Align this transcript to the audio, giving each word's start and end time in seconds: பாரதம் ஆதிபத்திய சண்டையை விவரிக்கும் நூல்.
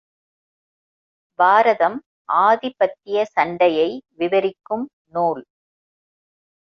பாரதம் 1.39 1.97
ஆதிபத்திய 2.29 3.25
சண்டையை 3.25 3.89
விவரிக்கும் 4.15 4.85
நூல். 5.07 5.43